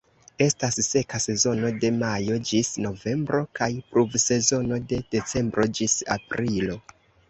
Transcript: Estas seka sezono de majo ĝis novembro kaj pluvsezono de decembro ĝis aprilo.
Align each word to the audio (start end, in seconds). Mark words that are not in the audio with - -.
Estas 0.43 0.79
seka 0.85 1.19
sezono 1.25 1.71
de 1.83 1.91
majo 1.99 2.39
ĝis 2.53 2.73
novembro 2.87 3.45
kaj 3.61 3.71
pluvsezono 3.93 4.85
de 4.95 5.05
decembro 5.17 5.73
ĝis 5.81 6.05
aprilo. 6.23 6.85